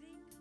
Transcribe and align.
worthy. 0.00 0.33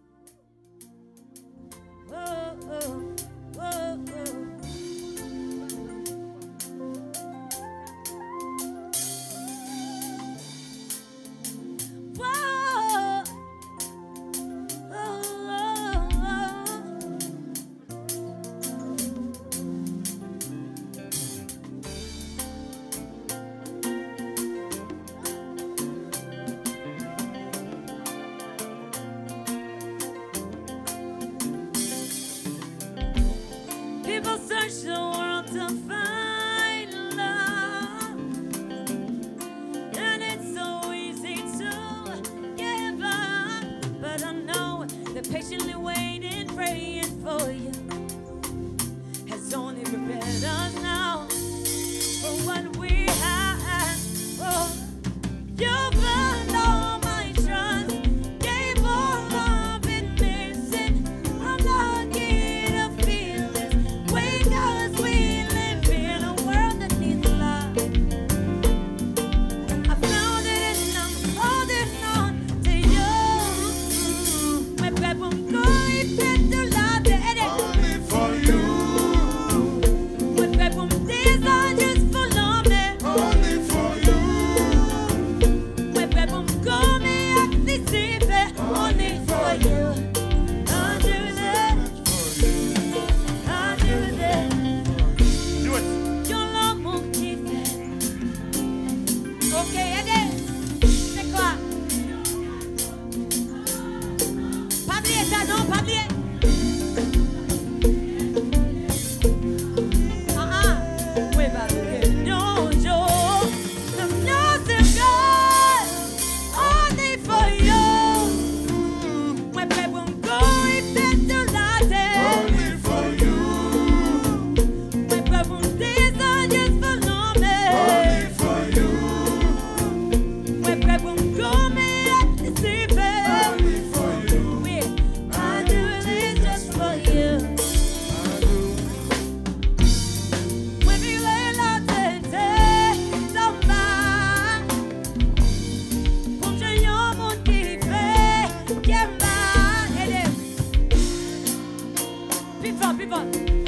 people, 152.64 152.94
people. 152.94 153.63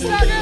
Wes 0.00 0.37